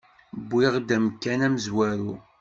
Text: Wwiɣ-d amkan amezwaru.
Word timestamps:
Wwiɣ-d 0.49 0.89
amkan 0.97 1.41
amezwaru. 1.47 2.13